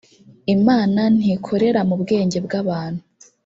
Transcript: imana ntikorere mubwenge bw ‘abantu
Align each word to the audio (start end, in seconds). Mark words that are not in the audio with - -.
imana 0.55 1.01
ntikorere 1.17 1.81
mubwenge 1.89 2.37
bw 2.45 2.51
‘abantu 2.61 3.01